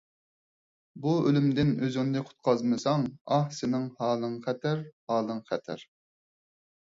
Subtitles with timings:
[1.01, 3.05] بۇ ئۆلۈمدىن ئۆزۈڭنى قۇتقۇزمىساڭ،
[3.35, 5.85] ئاھ، سېنىڭ ھالىڭ خەتەر، ھالىڭ خەتەر.